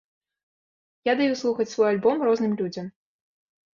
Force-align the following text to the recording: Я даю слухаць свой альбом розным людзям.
Я 1.11 1.13
даю 1.21 1.35
слухаць 1.43 1.69
свой 1.75 1.89
альбом 1.93 2.17
розным 2.31 2.59
людзям. 2.63 2.85